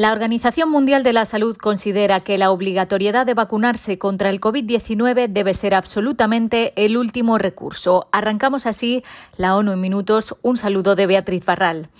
La 0.00 0.12
Organización 0.12 0.70
Mundial 0.70 1.02
de 1.02 1.12
la 1.12 1.26
Salud 1.26 1.58
considera 1.58 2.20
que 2.20 2.38
la 2.38 2.52
obligatoriedad 2.52 3.26
de 3.26 3.34
vacunarse 3.34 3.98
contra 3.98 4.30
el 4.30 4.40
COVID-19 4.40 5.28
debe 5.28 5.52
ser 5.52 5.74
absolutamente 5.74 6.72
el 6.82 6.96
último 6.96 7.36
recurso. 7.36 8.08
Arrancamos 8.10 8.64
así 8.64 9.02
la 9.36 9.54
ONU 9.56 9.72
en 9.72 9.80
minutos. 9.82 10.36
Un 10.40 10.56
saludo 10.56 10.96
de 10.96 11.06
Beatriz 11.06 11.44
Barral. 11.44 11.90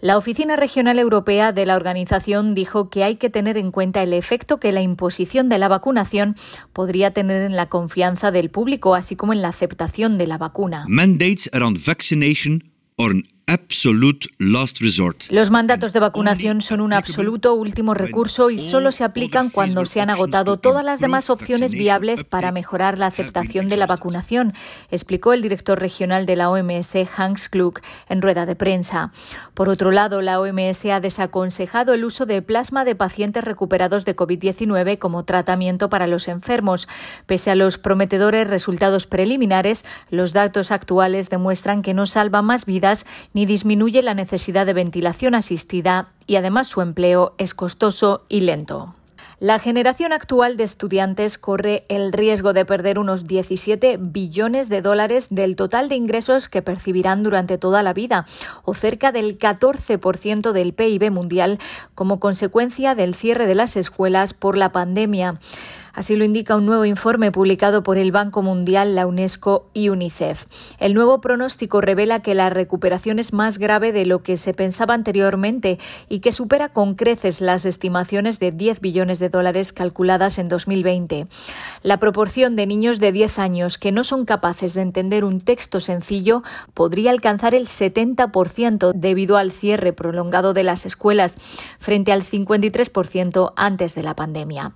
La 0.00 0.16
Oficina 0.16 0.56
Regional 0.56 0.98
Europea 0.98 1.52
de 1.52 1.66
la 1.66 1.76
organización 1.76 2.52
dijo 2.52 2.90
que 2.90 3.04
hay 3.04 3.14
que 3.14 3.30
tener 3.30 3.56
en 3.58 3.70
cuenta 3.70 4.02
el 4.02 4.12
efecto 4.12 4.58
que 4.58 4.72
la 4.72 4.82
imposición 4.82 5.48
de 5.48 5.58
la 5.58 5.68
vacunación 5.68 6.34
podría 6.72 7.12
tener 7.12 7.42
en 7.42 7.54
la 7.54 7.68
confianza 7.68 8.32
del 8.32 8.50
público, 8.50 8.96
así 8.96 9.14
como 9.14 9.32
en 9.32 9.42
la 9.42 9.50
aceptación 9.50 10.18
de 10.18 10.26
la 10.26 10.36
vacuna. 10.36 10.84
Mandates 10.88 11.48
los 15.30 15.50
mandatos 15.52 15.92
de 15.92 16.00
vacunación 16.00 16.60
son 16.62 16.80
un 16.80 16.92
absoluto 16.92 17.54
último 17.54 17.94
recurso 17.94 18.50
y 18.50 18.58
solo 18.58 18.90
se 18.90 19.04
aplican 19.04 19.50
cuando 19.50 19.86
se 19.86 20.00
han 20.00 20.10
agotado 20.10 20.56
todas 20.56 20.84
las 20.84 20.98
demás 20.98 21.30
opciones 21.30 21.70
viables 21.70 22.24
para 22.24 22.50
mejorar 22.50 22.98
la 22.98 23.06
aceptación 23.06 23.68
de 23.68 23.76
la 23.76 23.86
vacunación, 23.86 24.52
explicó 24.90 25.32
el 25.32 25.42
director 25.42 25.78
regional 25.78 26.26
de 26.26 26.34
la 26.34 26.50
OMS, 26.50 26.96
Hans 27.16 27.48
Klug, 27.48 27.78
en 28.08 28.20
rueda 28.20 28.46
de 28.46 28.56
prensa. 28.56 29.12
Por 29.54 29.68
otro 29.68 29.92
lado, 29.92 30.22
la 30.22 30.40
OMS 30.40 30.84
ha 30.86 30.98
desaconsejado 30.98 31.94
el 31.94 32.04
uso 32.04 32.26
de 32.26 32.42
plasma 32.42 32.84
de 32.84 32.96
pacientes 32.96 33.44
recuperados 33.44 34.04
de 34.04 34.16
COVID-19 34.16 34.98
como 34.98 35.24
tratamiento 35.24 35.88
para 35.88 36.08
los 36.08 36.26
enfermos. 36.26 36.88
Pese 37.26 37.52
a 37.52 37.54
los 37.54 37.78
prometedores 37.78 38.50
resultados 38.50 39.06
preliminares, 39.06 39.84
los 40.10 40.32
datos 40.32 40.72
actuales 40.72 41.30
demuestran 41.30 41.82
que 41.82 41.94
no 41.94 42.06
salva 42.06 42.42
más 42.42 42.66
vidas 42.66 43.06
ni 43.36 43.44
disminuye 43.44 44.00
la 44.00 44.14
necesidad 44.14 44.64
de 44.64 44.72
ventilación 44.72 45.34
asistida 45.34 46.08
y 46.26 46.36
además 46.36 46.68
su 46.68 46.80
empleo 46.80 47.34
es 47.36 47.52
costoso 47.52 48.24
y 48.30 48.40
lento. 48.40 48.94
La 49.40 49.58
generación 49.58 50.14
actual 50.14 50.56
de 50.56 50.64
estudiantes 50.64 51.36
corre 51.36 51.84
el 51.90 52.14
riesgo 52.14 52.54
de 52.54 52.64
perder 52.64 52.98
unos 52.98 53.26
17 53.26 53.98
billones 54.00 54.70
de 54.70 54.80
dólares 54.80 55.28
del 55.30 55.54
total 55.54 55.90
de 55.90 55.96
ingresos 55.96 56.48
que 56.48 56.62
percibirán 56.62 57.22
durante 57.22 57.58
toda 57.58 57.82
la 57.82 57.92
vida, 57.92 58.24
o 58.64 58.72
cerca 58.72 59.12
del 59.12 59.38
14% 59.38 60.52
del 60.52 60.72
PIB 60.72 61.10
mundial, 61.10 61.58
como 61.94 62.18
consecuencia 62.18 62.94
del 62.94 63.14
cierre 63.14 63.46
de 63.46 63.54
las 63.54 63.76
escuelas 63.76 64.32
por 64.32 64.56
la 64.56 64.72
pandemia. 64.72 65.38
Así 65.96 66.14
lo 66.14 66.26
indica 66.26 66.56
un 66.56 66.66
nuevo 66.66 66.84
informe 66.84 67.32
publicado 67.32 67.82
por 67.82 67.96
el 67.96 68.12
Banco 68.12 68.42
Mundial, 68.42 68.94
la 68.94 69.06
UNESCO 69.06 69.70
y 69.72 69.88
UNICEF. 69.88 70.44
El 70.78 70.92
nuevo 70.92 71.22
pronóstico 71.22 71.80
revela 71.80 72.20
que 72.20 72.34
la 72.34 72.50
recuperación 72.50 73.18
es 73.18 73.32
más 73.32 73.56
grave 73.56 73.92
de 73.92 74.04
lo 74.04 74.22
que 74.22 74.36
se 74.36 74.52
pensaba 74.52 74.92
anteriormente 74.92 75.78
y 76.10 76.18
que 76.18 76.32
supera 76.32 76.68
con 76.68 76.96
creces 76.96 77.40
las 77.40 77.64
estimaciones 77.64 78.38
de 78.40 78.52
10 78.52 78.80
billones 78.80 79.18
de 79.20 79.30
dólares 79.30 79.72
calculadas 79.72 80.38
en 80.38 80.48
2020. 80.48 81.28
La 81.82 81.98
proporción 81.98 82.56
de 82.56 82.66
niños 82.66 83.00
de 83.00 83.12
10 83.12 83.38
años 83.38 83.78
que 83.78 83.90
no 83.90 84.04
son 84.04 84.26
capaces 84.26 84.74
de 84.74 84.82
entender 84.82 85.24
un 85.24 85.40
texto 85.40 85.80
sencillo 85.80 86.42
podría 86.74 87.10
alcanzar 87.10 87.54
el 87.54 87.68
70% 87.68 88.92
debido 88.92 89.38
al 89.38 89.50
cierre 89.50 89.94
prolongado 89.94 90.52
de 90.52 90.62
las 90.62 90.84
escuelas, 90.84 91.38
frente 91.78 92.12
al 92.12 92.22
53% 92.22 93.54
antes 93.56 93.94
de 93.94 94.02
la 94.02 94.14
pandemia. 94.14 94.74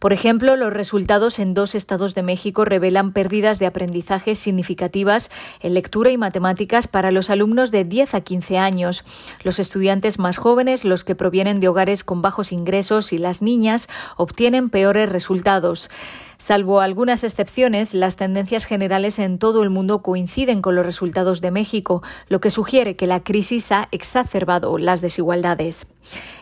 Por 0.00 0.12
ejemplo, 0.12 0.55
los 0.56 0.72
resultados 0.72 1.38
en 1.38 1.54
dos 1.54 1.74
estados 1.74 2.14
de 2.14 2.22
México 2.22 2.64
revelan 2.64 3.12
pérdidas 3.12 3.58
de 3.58 3.66
aprendizaje 3.66 4.34
significativas 4.34 5.30
en 5.60 5.74
lectura 5.74 6.10
y 6.10 6.16
matemáticas 6.16 6.88
para 6.88 7.10
los 7.10 7.30
alumnos 7.30 7.70
de 7.70 7.84
10 7.84 8.14
a 8.14 8.20
15 8.20 8.58
años. 8.58 9.04
Los 9.42 9.58
estudiantes 9.58 10.18
más 10.18 10.38
jóvenes, 10.38 10.84
los 10.84 11.04
que 11.04 11.14
provienen 11.14 11.60
de 11.60 11.68
hogares 11.68 12.04
con 12.04 12.22
bajos 12.22 12.52
ingresos 12.52 13.12
y 13.12 13.18
las 13.18 13.42
niñas 13.42 13.88
obtienen 14.16 14.70
peores 14.70 15.08
resultados. 15.10 15.90
Salvo 16.38 16.80
algunas 16.80 17.24
excepciones, 17.24 17.94
las 17.94 18.16
tendencias 18.16 18.66
generales 18.66 19.18
en 19.18 19.38
todo 19.38 19.62
el 19.62 19.70
mundo 19.70 20.02
coinciden 20.02 20.60
con 20.60 20.74
los 20.74 20.84
resultados 20.84 21.40
de 21.40 21.50
México, 21.50 22.02
lo 22.28 22.40
que 22.40 22.50
sugiere 22.50 22.94
que 22.94 23.06
la 23.06 23.20
crisis 23.20 23.72
ha 23.72 23.88
exacerbado 23.90 24.76
las 24.76 25.00
desigualdades. 25.00 25.88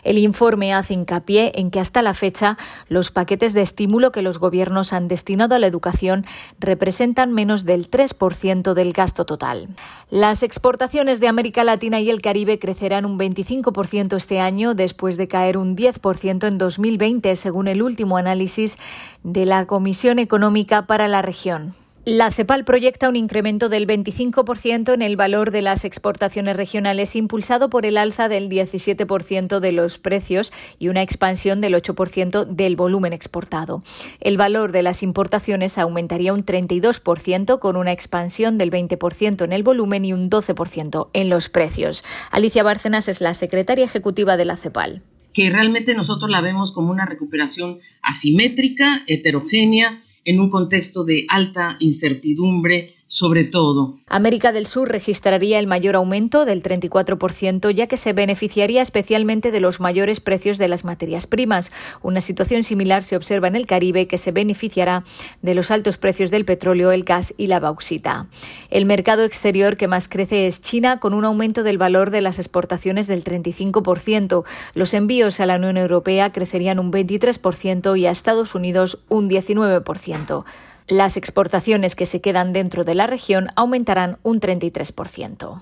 El 0.03 0.19
informe 0.19 0.73
hace 0.73 0.93
hincapié 0.93 1.53
en 1.55 1.71
que 1.71 1.79
hasta 1.79 2.03
la 2.03 2.13
fecha 2.13 2.55
los 2.87 3.09
paquetes 3.09 3.53
de 3.53 3.61
estímulo 3.61 4.11
que 4.11 4.21
los 4.21 4.37
gobiernos 4.37 4.93
han 4.93 5.07
destinado 5.07 5.55
a 5.55 5.59
la 5.59 5.65
educación 5.65 6.25
representan 6.59 7.33
menos 7.33 7.65
del 7.65 7.89
3% 7.89 8.73
del 8.73 8.93
gasto 8.93 9.25
total. 9.25 9.69
Las 10.11 10.43
exportaciones 10.43 11.19
de 11.19 11.27
América 11.27 11.63
Latina 11.63 11.99
y 11.99 12.11
el 12.11 12.21
Caribe 12.21 12.59
crecerán 12.59 13.05
un 13.05 13.17
25% 13.17 14.15
este 14.15 14.39
año 14.39 14.75
después 14.75 15.17
de 15.17 15.27
caer 15.27 15.57
un 15.57 15.75
10% 15.75 16.47
en 16.47 16.57
2020, 16.59 17.35
según 17.35 17.67
el 17.67 17.81
último 17.81 18.17
análisis 18.17 18.77
de 19.23 19.47
la 19.47 19.65
Comisión 19.65 19.84
Económica 20.19 20.87
para 20.87 21.07
la 21.07 21.21
región. 21.21 21.75
La 22.05 22.29
CEPAL 22.29 22.65
proyecta 22.65 23.09
un 23.09 23.15
incremento 23.15 23.67
del 23.67 23.87
25% 23.87 24.93
en 24.93 25.01
el 25.01 25.15
valor 25.15 25.49
de 25.49 25.63
las 25.63 25.85
exportaciones 25.85 26.55
regionales, 26.55 27.15
impulsado 27.15 27.69
por 27.69 27.85
el 27.85 27.97
alza 27.97 28.27
del 28.27 28.47
17% 28.47 29.59
de 29.59 29.71
los 29.71 29.97
precios 29.97 30.53
y 30.77 30.89
una 30.89 31.01
expansión 31.01 31.61
del 31.61 31.73
8% 31.73 32.45
del 32.45 32.75
volumen 32.75 33.11
exportado. 33.11 33.81
El 34.19 34.37
valor 34.37 34.71
de 34.71 34.83
las 34.83 35.01
importaciones 35.01 35.79
aumentaría 35.79 36.33
un 36.33 36.45
32%, 36.45 37.57
con 37.57 37.75
una 37.75 37.91
expansión 37.91 38.59
del 38.59 38.69
20% 38.69 39.43
en 39.43 39.51
el 39.51 39.63
volumen 39.63 40.05
y 40.05 40.13
un 40.13 40.29
12% 40.29 41.09
en 41.13 41.29
los 41.29 41.49
precios. 41.49 42.03
Alicia 42.29 42.61
Bárcenas 42.61 43.07
es 43.07 43.19
la 43.19 43.33
secretaria 43.33 43.85
ejecutiva 43.85 44.37
de 44.37 44.45
la 44.45 44.57
CEPAL 44.57 45.01
que 45.35 45.49
realmente 45.49 45.93
nosotros 45.95 46.31
la 46.31 46.39
vemos 46.39 46.71
como 46.71 46.91
una 46.91 47.05
recuperación 47.05 47.79
asimétrica, 48.01 49.03
heterogénea, 49.05 50.01
en 50.23 50.39
un 50.39 50.49
contexto 50.49 51.03
de 51.03 51.25
alta 51.27 51.75
incertidumbre 51.81 52.94
sobre 53.15 53.45
todo. 53.45 53.95
América 54.07 54.51
del 54.51 54.65
Sur 54.65 54.89
registraría 54.89 55.57
el 55.59 55.67
mayor 55.67 55.95
aumento 55.95 56.43
del 56.43 56.61
34%, 56.61 57.69
ya 57.71 57.87
que 57.87 57.95
se 57.95 58.11
beneficiaría 58.11 58.81
especialmente 58.81 59.51
de 59.51 59.61
los 59.61 59.79
mayores 59.79 60.19
precios 60.19 60.57
de 60.57 60.67
las 60.67 60.83
materias 60.83 61.25
primas. 61.25 61.71
Una 62.01 62.19
situación 62.19 62.63
similar 62.63 63.03
se 63.03 63.15
observa 63.15 63.47
en 63.47 63.55
el 63.55 63.67
Caribe, 63.67 64.09
que 64.09 64.17
se 64.17 64.33
beneficiará 64.33 65.05
de 65.41 65.55
los 65.55 65.71
altos 65.71 65.97
precios 65.97 66.29
del 66.29 66.43
petróleo, 66.43 66.91
el 66.91 67.05
gas 67.05 67.33
y 67.37 67.47
la 67.47 67.61
bauxita. 67.61 68.27
El 68.69 68.83
mercado 68.85 69.23
exterior 69.23 69.77
que 69.77 69.87
más 69.87 70.09
crece 70.09 70.45
es 70.45 70.61
China, 70.61 70.99
con 70.99 71.13
un 71.13 71.23
aumento 71.23 71.63
del 71.63 71.77
valor 71.77 72.11
de 72.11 72.19
las 72.19 72.37
exportaciones 72.37 73.07
del 73.07 73.23
35%. 73.23 74.43
Los 74.73 74.93
envíos 74.93 75.39
a 75.39 75.45
la 75.45 75.55
Unión 75.55 75.77
Europea 75.77 76.33
crecerían 76.33 76.79
un 76.79 76.91
23% 76.91 77.97
y 77.97 78.07
a 78.07 78.11
Estados 78.11 78.55
Unidos 78.55 78.99
un 79.07 79.29
19%. 79.29 80.43
Las 80.87 81.17
exportaciones 81.17 81.95
que 81.95 82.05
se 82.05 82.21
quedan 82.21 82.53
dentro 82.53 82.83
de 82.83 82.93
la 82.93 83.07
región 83.07 83.47
aumentarán 83.55 84.19
un 84.21 84.39
33% 84.39 85.61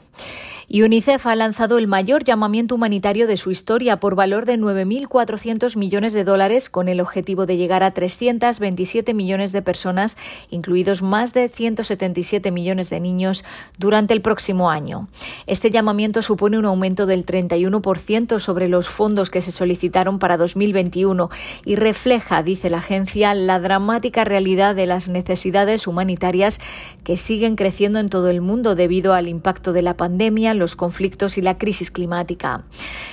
y 0.67 0.81
UNICEF 0.83 1.25
ha 1.27 1.35
lanzado 1.35 1.77
el 1.77 1.87
mayor 1.87 2.23
llamamiento 2.23 2.75
humanitario 2.75 3.27
de 3.27 3.37
su 3.37 3.51
historia 3.51 3.99
por 3.99 4.15
valor 4.15 4.45
de 4.45 4.57
9.400 4.57 5.77
millones 5.77 6.13
de 6.13 6.23
dólares 6.23 6.69
con 6.69 6.87
el 6.87 6.99
objetivo 6.99 7.45
de 7.45 7.57
llegar 7.57 7.83
a 7.83 7.91
327 7.91 9.13
millones 9.13 9.51
de 9.51 9.61
personas, 9.61 10.17
incluidos 10.49 11.01
más 11.01 11.33
de 11.33 11.49
177 11.49 12.51
millones 12.51 12.89
de 12.89 12.99
niños, 12.99 13.43
durante 13.77 14.13
el 14.13 14.21
próximo 14.21 14.69
año. 14.69 15.07
Este 15.47 15.71
llamamiento 15.71 16.21
supone 16.21 16.57
un 16.57 16.65
aumento 16.65 17.05
del 17.05 17.25
31% 17.25 18.39
sobre 18.39 18.69
los 18.69 18.89
fondos 18.89 19.29
que 19.29 19.41
se 19.41 19.51
solicitaron 19.51 20.19
para 20.19 20.37
2021 20.37 21.29
y 21.65 21.75
refleja, 21.75 22.43
dice 22.43 22.69
la 22.69 22.77
agencia, 22.77 23.33
la 23.33 23.59
dramática 23.59 24.23
realidad 24.23 24.75
de 24.75 24.87
las 24.87 25.09
necesidades 25.09 25.87
humanitarias 25.87 26.59
que 27.03 27.17
siguen 27.17 27.55
creciendo 27.55 27.99
en 27.99 28.09
todo 28.09 28.29
el 28.29 28.41
mundo 28.41 28.75
debido 28.75 29.13
al 29.13 29.27
impacto 29.27 29.73
de 29.73 29.81
la 29.81 29.95
pandemia 29.95 30.52
los 30.59 30.75
conflictos 30.75 31.37
y 31.37 31.41
la 31.41 31.57
crisis 31.57 31.91
climática. 31.91 32.63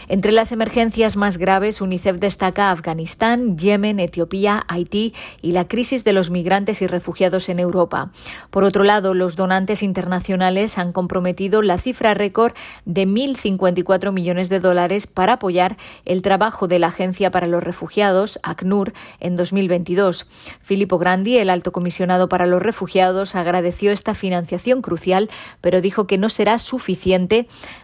Entre 0.08 0.32
las 0.32 0.52
emergencias 0.52 1.16
más 1.16 1.38
graves, 1.38 1.80
UNICEF 1.80 2.18
destaca 2.18 2.70
Afganistán, 2.70 3.56
Yemen, 3.56 4.00
Etiopía, 4.00 4.64
Haití 4.68 5.14
y 5.42 5.52
la 5.52 5.68
crisis 5.68 6.04
de 6.04 6.12
los 6.12 6.30
migrantes 6.30 6.82
y 6.82 6.86
refugiados 6.86 7.48
en 7.48 7.58
Europa. 7.58 8.10
Por 8.50 8.64
otro 8.64 8.84
lado, 8.84 9.14
los 9.14 9.36
donantes 9.36 9.82
internacionales 9.82 10.78
han 10.78 10.92
comprometido 10.92 11.62
la 11.62 11.78
cifra 11.78 12.14
récord 12.14 12.52
de 12.84 13.06
1.054 13.06 14.12
millones 14.12 14.48
de 14.48 14.60
dólares 14.60 15.06
para 15.06 15.34
apoyar 15.34 15.76
el 16.04 16.22
trabajo 16.22 16.68
de 16.68 16.78
la 16.78 16.88
Agencia 16.88 17.30
para 17.30 17.46
los 17.46 17.62
Refugiados, 17.62 18.38
ACNUR, 18.42 18.92
en 19.20 19.36
2022. 19.36 20.26
Filippo 20.60 20.98
Grandi, 20.98 21.38
el 21.38 21.50
alto 21.50 21.72
comisionado 21.72 22.28
para 22.28 22.46
los 22.46 22.62
refugiados, 22.62 23.34
agradeció 23.34 23.92
esta 23.92 24.14
financiación 24.14 24.82
crucial, 24.82 25.30
pero 25.60 25.80
dijo 25.80 26.06
que 26.06 26.18
no 26.18 26.28
será 26.28 26.58
suficiente 26.58 27.29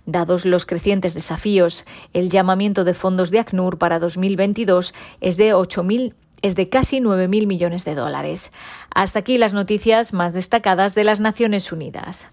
dados 0.05 0.45
los 0.45 0.67
crecientes 0.67 1.15
desafíos. 1.15 1.85
El 2.13 2.31
llamamiento 2.31 2.85
de 2.85 2.95
fondos 2.95 3.31
de 3.31 3.39
ACNUR 3.39 3.79
para 3.79 3.99
2022 3.99 4.95
es 5.21 5.37
de 5.37 5.55
8.000 5.55 6.15
es 6.43 6.55
de 6.55 6.69
casi 6.69 7.01
9.000 7.01 7.47
millones 7.47 7.85
de 7.85 7.95
dólares. 7.95 8.53
Hasta 8.95 9.21
aquí 9.21 9.39
las 9.39 9.55
noticias 9.55 10.13
más 10.13 10.35
destacadas 10.35 10.95
de 10.95 11.05
las 11.05 11.19
Naciones 11.19 11.73
Unidas. 11.73 12.29